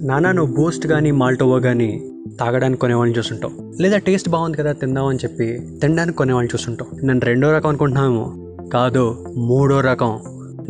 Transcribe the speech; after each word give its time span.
నానా 0.00 0.32
నువ్వు 0.32 0.56
బూస్ట్ 0.56 0.86
కానీ 0.86 1.10
మాల్టోవా 1.10 1.58
కానీ 1.58 2.10
తాగడానికి 2.40 2.80
కొనేవాళ్ళని 2.80 3.18
చూస్తుంటావు. 3.18 3.82
లేదా 3.82 3.98
టేస్ట్ 3.98 4.28
బాగుంది 4.28 4.56
కదా 4.56 4.72
తిందామని 4.72 5.18
చెప్పి 5.18 5.58
తినడానికి 5.82 6.16
కొనేవాళ్ళని 6.16 6.56
చూస్తుంటావు. 6.56 7.06
నేను 7.06 7.20
రెండో 7.20 7.52
రకం 7.52 7.68
అనుకుంటున్నాము 7.68 8.56
కాదు 8.72 9.34
మూడో 9.36 9.80
రకం. 9.80 10.20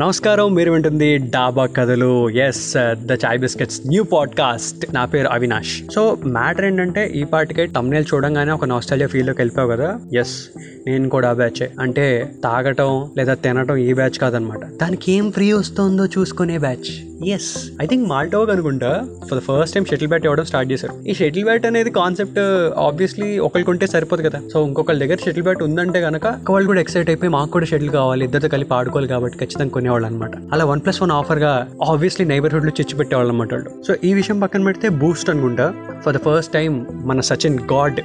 నమస్కారం 0.01 0.55
మీరు 0.55 0.73
వింటుంది 0.73 1.19
డాబా 1.19 1.67
కథలు. 1.67 2.31
Is 2.31 2.75
the 2.93 3.13
chai 3.13 3.39
biscuits 3.39 3.81
new 3.87 4.03
podcast 4.03 4.95
నా 4.95 5.05
పేరు 5.05 5.29
అవినాష్. 5.29 5.83
సో 5.95 6.19
మ్యాటర్ 6.27 6.65
ఏంటంటే 6.65 7.13
ఈ 7.15 7.25
పాటికే 7.25 7.67
తమ్నేల్ 7.67 8.05
చూడంగానే 8.15 8.53
ఒక 8.53 8.65
నాస్టాలియా 8.65 9.09
ఫీల్డ్లోకి 9.09 9.41
వెళ్ళిపోయావు 9.41 9.73
కదా? 9.73 10.01
ఎస్ 10.15 10.49
నేను 10.87 11.09
కూడా 11.09 11.29
ఆ 11.29 11.33
బ్యాచే 11.33 11.71
అంటే 11.81 12.35
తాగటం 12.45 13.11
లేదా 13.17 13.35
తినటం 13.35 13.77
ఈ 13.77 13.93
బ్యాచ్ 13.93 14.19
కాదనమాట. 14.19 14.61
దానికి 14.65 15.13
ఏం 15.13 15.33
ఫ్రీ 15.33 15.53
వస్తుందో 15.53 16.07
చూసుకునే 16.07 16.59
బ్యాచ్ 16.59 17.14
ఎస్ 17.35 17.49
ఐ 17.83 17.85
థింక్ 17.91 18.05
మాల్టోగ్ 18.13 18.51
అనుకుంటా. 18.55 18.89
For 19.29 19.37
the 19.39 19.43
first 19.49 19.75
time 19.75 19.85
shuttle 19.91 20.09
bat 20.13 20.25
ఇవ్వడం 20.27 20.47
స్టార్ట్ 20.51 20.69
చేశారు 20.73 20.95
ఈ 21.11 21.15
షటిల్ 21.19 21.45
బ్యాట్ 21.49 21.67
అనేది 21.71 21.91
కాన్సెప్ట్ 21.99 22.41
ఆబ్వియస్లీ 22.87 23.29
ఒకరికి 23.47 23.71
ఉంటే 23.73 23.87
సరిపోదు 23.93 24.23
కదా. 24.27 24.39
సో 24.53 24.57
ఇంకొకరి 24.69 24.99
దగ్గర 25.03 25.19
షటిల్ 25.25 25.45
బ్యాట్ 25.47 25.63
ఉందంటే 25.67 26.01
కనుక 26.07 26.27
వాళ్ళు 26.55 26.67
కూడా 26.71 26.81
ఎక్సైట్ 26.85 27.11
అయిపోయి 27.13 27.31
మాకు 27.37 27.51
కూడా 27.57 27.67
షటిల్ 27.73 27.91
కావాలి 27.99 28.25
ఇద్దరితో 28.29 28.49
కలిపి 28.55 28.75
ఆడుకోవాలి 28.79 29.09
కాబట్టి 29.13 29.39
ఖచ్చితంగా 29.43 29.73
కొనేవాళ్ళు 29.77 30.09
అనమాట 30.11 30.33
అలా 30.55 30.65
వన్ 30.73 30.83
ప్లస్ 30.87 31.01
వన్ 31.03 31.15
ఆఫర్గా 31.21 31.53
ఆబ్వియస్లీ 31.91 32.27
నైబర్హుడ్లో 32.33 32.73
చిచ్చి 32.81 32.97
పెట్టేవాళ్ళు 33.01 33.33
అనమాట 33.33 33.53
వాళ్ళు. 33.57 33.71
సో 33.87 33.95
ఈ 34.09 34.13
విషయం 34.21 34.41
పక్కన 34.45 34.65
పెడితే 34.71 34.89
బూస్ట్ 34.89 35.31
అనుకుంటా. 35.35 35.69
ఫర్ 36.07 36.17
ద 36.17 36.21
ఫస్ట్ 36.27 36.53
టైం 36.53 36.73
మన 37.11 37.21
సచిన్ 37.31 37.59
గాడ్ 37.75 38.01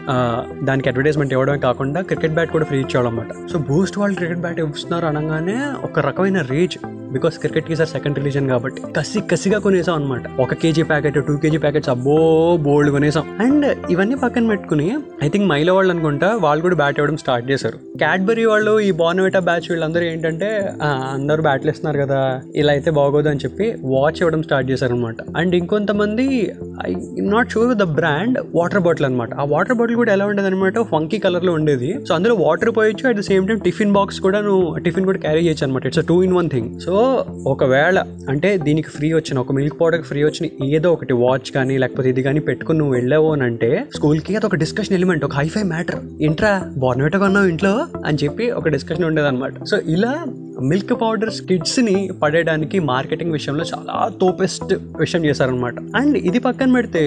దానికి 0.69 0.89
అడ్వర్టైజ్మెంట్ 0.91 1.33
ఇవ్వడమే 1.37 1.59
కాకుండా 1.67 2.01
క్రికెట్ 2.11 2.33
బ్యాట్ 2.37 2.53
కూడా 2.55 2.65
ఫ్రీ 2.71 2.79
ఇచ్చేవాళ్ళు 2.85 3.11
అనమాట 3.11 3.49
సో 3.51 3.59
బూస్ట్ 3.71 3.99
వాళ్ళు 4.03 4.17
క్రికెట్ 4.21 4.41
బ్యాట్ 4.45 4.61
ఇస్తున్నారు 4.67 5.05
అనగానే 5.11 5.59
ఒక 5.89 5.99
రకమైన 6.09 6.41
rage 6.53 6.77
because 7.15 7.35
cricket 7.43 7.69
is 7.73 7.79
second 7.93 8.17
religion 8.19 8.47
కాబట్టి. 8.51 8.81
కసి 9.09 9.21
కసిగా 9.29 9.57
కొనేసాం 9.65 9.95
అనమాట 9.99 10.23
ఒక 10.43 10.55
KG 10.61 10.83
packet 10.89 11.15
two 11.27 11.33
KG 11.43 11.59
packets 11.63 11.89
అబ్బో 11.93 12.15
బోల్డ్ 12.65 12.89
కొనేసాం. 12.95 13.23
అండ్ 13.43 13.65
ఇవన్నీ 13.93 14.15
పక్కన 14.23 14.43
పెట్టుకుని 14.51 14.85
ఐ 15.25 15.27
థింక్ 15.33 15.47
మైలో 15.51 15.71
వాళ్ళు 15.77 15.91
అనుకుంటా 15.93 16.27
వాళ్ళు 16.43 16.61
కూడా 16.65 16.77
బ్యాట్ 16.81 16.97
ఇవ్వడం 16.99 17.17
స్టార్ట్ 17.21 17.45
చేశారు. 17.51 17.77
క్యాడ్బరీ 18.01 18.43
వాళ్ళు 18.51 18.73
ఈ 18.87 18.89
బార్నవిటా 18.99 19.39
బ్యాచ్ 19.47 19.67
వీళ్ళందరూ 19.71 20.05
ఏంటంటే 20.09 20.49
అందరూ 21.15 21.41
బ్యాట్లు 21.47 21.71
ఇస్తున్నారు 21.73 21.99
కదా 22.03 22.19
ఇలా 22.61 22.73
అయితే 22.77 22.91
బాగోదు 22.99 23.31
అని 23.31 23.41
చెప్పి 23.45 23.65
వాచ్ 23.93 24.19
ఇవ్వడం 24.21 24.43
స్టార్ట్ 24.47 24.69
చేశారు 24.71 24.95
అనమాట 24.97 25.17
అండ్ 25.41 25.55
ఇంకొంతమంది 25.61 26.27
I 26.89 26.91
not 27.33 27.49
sure 27.55 27.73
the 27.81 27.87
brand 27.99 28.37
water 28.59 28.83
bottle 28.89 29.07
అనమాట 29.09 29.33
ఆ 29.41 29.47
వాటర్ 29.55 29.77
బాటిల్ 29.81 29.99
కూడా 30.03 30.13
ఎలా 30.17 30.27
ఉండేది 30.33 30.51
అనమాట 30.51 30.85
ఫంకీ 30.93 31.19
కలర్లో 31.25 31.53
ఉండేది. 31.61 31.91
సో 32.09 32.13
అందులో 32.17 32.37
water 32.45 32.73
పోయొచ్చు 32.79 33.07
at 33.11 33.19
the 33.21 33.25
same 33.31 33.49
time 33.49 33.61
tiffin 33.69 33.95
box 33.99 34.21
కూడా 34.27 34.41
నువ్వు 34.49 34.63
టిఫిన్ 34.87 35.09
కూడా 35.11 35.21
క్యారీ 35.27 35.43
చేయొచ్చు 35.47 35.65
అనమాట 35.67 35.85
it's 35.91 36.05
two 36.13 36.19
in 36.29 36.37
one 36.39 36.51
thing 36.55 36.69
so 36.87 36.95
ఒకవేళ 37.55 37.97
అంటే 38.31 38.51
దీనికి 38.69 38.88
ఫ్రీ 38.89 39.07
వచ్చిన 39.13 39.39
ఒక 39.39 39.51
మిల్క్ 39.51 39.77
పౌడర్ 39.81 40.03
ఫ్రీ 40.03 40.19
వచ్చిన 40.23 40.45
ఏదో 40.69 40.89
ఒకటి 40.91 41.13
వాచ్ 41.19 41.49
కానీ 41.51 41.77
లేకపోతే 41.77 42.09
ఇది 42.09 42.23
కానీ 42.23 42.39
పెట్టుకుని 42.39 42.79
నువ్వు 42.79 42.93
వెళ్ళావు 42.93 43.27
అని 43.33 43.43
అంటే 43.43 43.69
స్కూల్కి 43.95 44.35
అది 44.35 44.45
ఒక 44.45 44.55
డిస్కషన్ 44.55 44.95
ఎలిమెంట్ 44.95 45.25
ఒక 45.25 45.35
హైఫై 45.35 45.63
మ్యాటర్ 45.63 45.99
ఇంట్రా 46.21 46.51
బోర్నవేట 46.77 47.17
కొన్నావు 47.17 47.47
ఇంట్లో? 47.47 47.73
అని 48.05 48.19
చెప్పి 48.23 48.47
ఒక 48.51 48.69
డిస్కషన్ 48.69 49.05
ఉండేది 49.05 49.27
అనమాట 49.27 49.63
సో 49.63 49.77
ఇలా 49.87 50.13
మిల్క్ 50.63 50.93
పౌడర్స్ 51.01 51.41
కిడ్స్ని 51.41 51.97
పడేయడానికి 52.23 52.79
మార్కెటింగ్ 52.89 53.31
విషయంలో 53.31 53.65
చాలా 53.65 53.95
తోపెస్ట్ 54.21 54.73
విషయం 54.99 55.25
చేశారనమాట 55.25 55.75
అండ్ 55.95 56.17
ఇది 56.23 56.39
పక్కన 56.39 56.71
పెడితే 56.73 57.03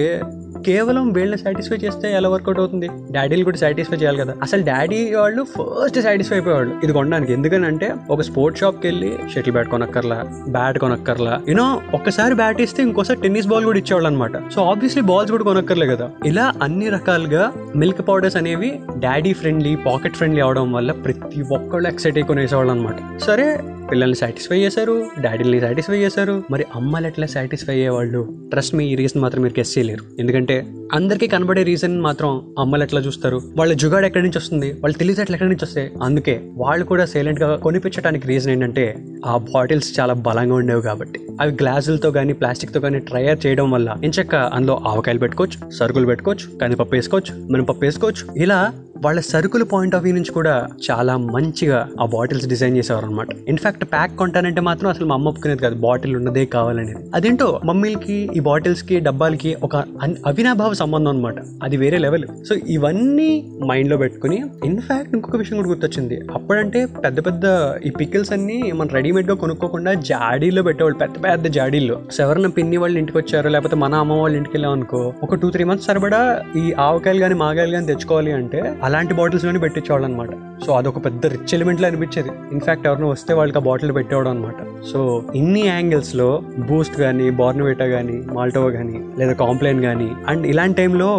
కేవలం 0.65 1.11
వీళ్ళని 1.11 1.37
సాటిస్ఫై 1.37 1.75
చేస్తే 1.75 2.13
ఎలా 2.13 2.29
వర్కౌట్ 2.29 2.59
అవుతుంది? 2.59 2.89
డాడీలు 3.11 3.43
కూడా 3.43 3.57
సాటిస్ఫై 3.57 3.97
చేయాలి 3.97 4.17
కదా. 4.17 4.33
అసలు 4.41 4.63
డాడీ 4.63 5.15
వాళ్ళు 5.15 5.43
ఫస్ట్ 5.43 6.01
సాటిస్ఫై 6.01 6.35
అయిపోయేవాళ్ళు. 6.35 6.75
ఇది 6.83 6.93
కొనడానికి. 6.93 7.33
ఎందుకనంటే 7.33 7.93
ఒక 8.09 8.21
స్పోర్ట్స్ 8.21 8.61
షాప్కి 8.61 8.87
వెళ్ళి 8.87 9.13
షటిల్ 9.33 9.51
బ్యాట్ 9.51 9.69
కొనక్కర్లా 9.69 10.23
బ్యాట్ 10.49 10.79
కొనక్కర్లా. 10.79 11.41
యూనో 11.49 11.81
ఒక్కసారి 11.93 12.35
బ్యాట్ 12.35 12.61
ఇస్తే 12.61 12.83
ఇంకోసారి 12.83 13.19
టెన్నిస్ 13.21 13.47
బాల్ 13.47 13.65
కూడా 13.65 13.77
ఇచ్చేవాళ్ళు 13.77 14.07
అనమాట 14.07 14.49
సో 14.55 14.61
ఆబ్వియస్లీ 14.63 15.03
బాల్స్ 15.03 15.31
కూడా 15.31 15.43
కొనక్కర్లే 15.43 15.87
కదా. 15.87 16.09
ఇలా 16.25 16.53
అన్ని 16.61 16.89
రకాలుగా 16.89 17.51
మిల్క్ 17.75 18.07
పౌడర్స్ 18.07 18.37
అనేవి 18.37 18.79
డాడీ 18.97 19.33
ఫ్రెండ్లీ 19.33 19.75
పాకెట్ 19.75 20.15
ఫ్రెండ్లీ 20.15 20.41
అవడం 20.41 20.73
వల్ల 20.73 20.91
ప్రతి 20.91 21.41
ఒక్కళ్ళు 21.41 21.87
ఎక్సైట్ 21.89 22.17
అయి 22.17 22.27
కొనేసేవాళ్ళు 22.27 22.71
అనమాట 22.71 22.95
సరే 23.21 23.47
పిల్లల్ని 23.91 24.15
సాటిస్ఫై 24.15 24.59
చేశారు 24.59 25.05
డాడీని 25.19 25.61
సాటిస్ఫై 25.61 25.97
చేశారు 25.97 26.43
మరి 26.51 26.65
అమ్మలు 26.75 27.07
ఎట్లా 27.07 27.27
సాటిస్ఫై 27.27 27.73
అయ్యేవాళ్ళు? 27.73 28.27
ట్రస్ట్ 28.49 28.75
మీ 28.75 28.85
ఈ 28.85 28.95
రీజన్ 28.95 29.21
మాత్రం 29.21 29.41
మీరు 29.41 29.59
గెస్ 29.59 29.77
చేయలేరు. 29.77 30.03
ఎందుకంటే 30.19 30.65
అందరికీ 30.93 31.27
కనబడే 31.27 31.63
రీజన్ 31.63 32.01
మాత్రం 32.01 32.55
అమ్మలు 32.59 32.83
ఎట్లా 32.83 33.01
చూస్తారు? 33.01 33.41
వాళ్ళ 33.57 33.73
జుగాడు 33.73 34.05
ఎక్కడి 34.05 34.23
నుంచి 34.23 34.37
వస్తుంది? 34.37 34.71
వాళ్ళు 34.71 34.97
తెలివితేటలు 34.97 35.35
ఎక్కడి 35.35 35.49
నుంచి 35.49 35.65
వస్తాయి? 35.65 35.91
అందుకే 36.03 36.41
వాళ్ళు 36.53 36.85
కూడా 36.85 37.05
సైలెంట్గా 37.05 37.55
కొనిపించడానికి 37.55 38.27
రీజన్ 38.27 38.51
ఏంటంటే 38.51 38.95
ఆ 39.25 39.37
బాటిల్స్ 39.37 39.99
చాలా 39.99 40.13
బలంగా 40.13 40.55
ఉండేవి 40.55 40.81
కాబట్టి. 40.81 41.19
అవి 41.41 41.51
గ్లాసులతో 41.51 42.11
కానీ 42.11 42.33
ప్లాస్టిక్తో 42.33 42.79
కానీ 42.79 42.99
ట్రయర్ 42.99 43.45
చేయడం 43.45 43.71
వల్ల 43.71 43.95
ఇంచక్క 44.03 44.35
అందులో 44.35 44.81
ఆవకాయలు 44.87 45.19
పెట్టుకోవచ్చు 45.19 45.71
సరుకులు 45.71 46.05
పెట్టుకోవచ్చు 46.05 46.59
కందిపప్పు 46.59 46.95
వేసుకోవచ్చు 46.95 47.47
మినపప్పు 47.51 47.81
వేసుకోవచ్చు. 47.81 48.43
ఇలా 48.43 48.73
వాళ్ళ 49.05 49.19
సరుకుల 49.19 49.63
పాయింట్ 49.63 49.95
ఆఫ్ 49.95 50.03
వ్యూ 50.03 50.13
నుంచి 50.13 50.31
కూడా 50.31 50.67
చాలా 50.91 51.17
మంచిగా 51.17 51.89
ఆ 52.01 52.05
బాటిల్స్ 52.05 52.47
డిజైన్ 52.47 52.77
చేసేవారు 52.77 53.05
అనమాట 53.05 53.27
ఇన్ఫాక్ట్ 53.47 53.85
ప్యాక్ 53.85 54.15
కొంటానంటే 54.15 54.61
మాత్రం 54.61 54.89
అసలు 54.89 55.05
మా 55.05 55.15
అమ్మ 55.15 55.27
ఒప్పుకునేది 55.27 55.59
కాదు 55.59 55.75
బాటిల్ 55.75 56.15
ఉన్నదే 56.15 56.45
కావాలనేది. 56.45 56.95
అదేంటో 57.15 57.61
మమ్మీలకి 57.65 58.29
ఈ 58.35 58.39
బాటిల్స్కి 58.39 58.99
డబ్బాలకి 58.99 59.57
ఒక 59.63 59.75
అన్- 59.75 60.15
అవినాభావ 60.27 60.73
సంబంధం 60.73 61.11
అనమాట 61.11 61.35
అది 61.63 61.77
వేరే 61.77 61.97
లెవెల్ 61.97 62.25
సో 62.49 62.55
ఇవన్నీ 62.55 63.51
మైండ్లో 63.65 63.97
పెట్టుకుని 63.97 64.43
ఇన్ఫాక్ట్ 64.65 65.15
ఇంకొక 65.15 65.35
విషయం 65.35 65.57
కూడా 65.57 65.69
గుర్తొచ్చింది. 65.69 66.21
అప్పుడంటే 66.33 66.85
పెద్ద 66.85 67.25
పెద్ద 67.25 67.41
ఈ 67.85 67.89
పికిల్స్ 67.89 68.31
అన్ని 68.31 68.71
మనం 68.71 68.89
రెడీమేడ్గా 68.89 69.35
కొనుక్కోకుండా 69.35 69.93
జాడీలో 69.93 70.63
పెట్టేవాళ్ళు 70.63 70.99
పెద్ద 70.99 71.23
పెద్ద 71.23 71.47
జాడీల్లో. 71.47 72.01
సో 72.11 72.23
ఎవరైనా 72.23 72.49
పిన్ని 72.49 72.77
వాళ్ళు 72.77 72.99
ఇంటికి 72.99 73.17
వచ్చారు 73.17 73.49
లేకపోతే 73.49 73.75
మన 73.75 73.93
అమ్మ 73.93 74.13
వాళ్ళ 74.13 74.35
ఇంటికి 74.35 74.57
వెళ్ళాం 74.57 74.71
అనుకో 74.73 75.13
ఒక 75.23 75.35
టూ 75.35 75.49
త్రీ 75.49 75.63
మంత్స్ 75.63 75.87
సరిపడా 75.87 76.41
ఈ 76.57 76.73
ఆవకాయలు 76.73 77.19
కానీ 77.19 77.33
మాగాయలు 77.33 77.71
కానీ 77.71 77.85
తెచ్చుకోవాలి 77.85 78.31
అంటే 78.31 78.77
అలాంటి 78.93 79.13
బాటిల్స్లోనే 79.17 79.59
పెట్టించేవాళ్ళు 79.59 80.05
అనమాట 80.07 80.33
సో 80.65 80.71
అదొక 80.79 80.99
పెద్ద 81.05 81.21
రిచ్ 81.31 81.53
ఎలిమెంట్లో 81.55 81.85
అనిపించేది. 81.87 82.31
ఇన్ఫాక్ట్ 82.55 82.83
ఎవరినో 82.87 83.07
వస్తే 83.13 83.31
వాళ్ళకి 83.37 83.57
ఆ 83.57 83.61
బాటిల్ 83.67 83.91
పెట్టేవాడు 83.95 84.29
అనమాట 84.29 84.59
సో 84.91 84.99
ఇన్ని 85.35 85.63
యాంగిల్స్లో 85.67 86.27
బూస్ట్ 86.69 86.97
కానీ 86.97 87.25
బార్నవేటా 87.39 87.85
కానీ 87.93 88.17
మాల్టోవా 88.37 88.69
కానీ 88.75 88.99
లేదా 89.19 89.33
కాంప్లైన్ 89.41 89.79
కానీ 89.81 90.09
అండ్ 90.31 90.43
ఇలాంటి 90.51 90.77
టైంలో 90.81 91.09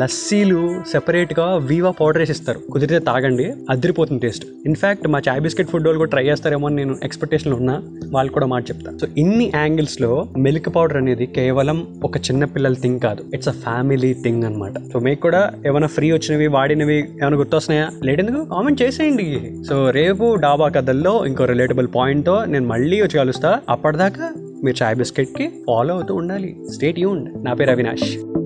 లస్సీలు 0.00 0.60
సెపరేట్గా 0.92 1.46
వీవా 1.70 1.92
పౌడర్ 2.00 2.22
వేసి 2.22 2.34
ఇస్తారు. 2.36 2.60
కుదిరితే 2.72 3.00
తాగండి 3.10 3.46
అదిరిపోతుంది 3.70 4.22
టేస్ట్ 4.26 4.46
ఇన్ఫాక్ట్ 4.70 5.06
మా 5.14 5.20
చాయ్ 5.28 5.42
బిస్కెట్ 5.46 5.70
ఫుడ్ 5.74 5.86
వాళ్ళు 5.88 6.02
కూడా 6.02 6.12
ట్రై 6.16 6.24
చేస్తారేమో 6.30 6.66
అని 6.70 6.76
నేను 6.82 6.96
ఎక్స్పెక్టేషన్లో 7.08 7.56
ఉన్నా. 7.62 7.76
వాళ్ళు 8.16 8.32
కూడా 8.32 8.46
మాట 8.54 8.62
చెప్తాను 8.70 8.98
సో 9.02 9.06
ఇన్ని 9.24 9.46
యాంగిల్స్లో 9.54 10.12
మిల్క్ 10.46 10.70
పౌడర్ 10.76 11.00
అనేది 11.02 11.26
కేవలం 11.38 11.78
ఒక 12.08 12.16
చిన్న 12.28 12.44
పిల్లల 12.56 12.76
థింగ్ 12.84 13.00
కాదు. 13.06 13.22
ఇట్స్ 13.34 13.52
అ 13.54 13.56
ఫ్యామిలీ 13.66 14.12
థింగ్ 14.24 14.44
అనమాట 14.50 14.74
సో 14.92 14.98
మీకు 15.06 15.20
కూడా 15.20 15.42
ఏమైనా 15.66 15.90
ఫ్రీ 15.96 16.08
వచ్చినవి 16.12 16.46
వాడినవి 16.58 16.98
ఏమైనా 17.20 17.36
గుర్తొస్తున్నాయా? 17.36 17.90
లేటెందుకు? 18.04 18.44
కామెంట్ 18.44 18.82
చేసేయండి. 18.82 19.56
సో 19.68 19.90
రేపు 19.90 20.34
డాబా 20.34 20.68
కథల్లో 20.68 21.26
ఇంకో 21.26 21.44
రిలేటబుల్ 21.44 21.88
పాయింట్తో 21.96 22.44
నేను 22.44 22.66
మళ్ళీ 22.66 23.00
వచ్చి 23.00 23.18
కలుస్తా. 23.18 23.60
అప్పటిదాకా 23.68 24.30
మీరు 24.64 24.84
చాయ్ 24.84 24.96
బిస్కెట్కి 24.96 25.50
ఫాలో 25.66 25.94
అవుతూ 25.94 26.14
ఉండాలి. 26.14 26.56
స్టేట్ 26.74 26.98
యూన్ 26.98 27.26
నా 27.44 27.54
పేరు 27.54 27.70
అవినాష్. 27.70 28.41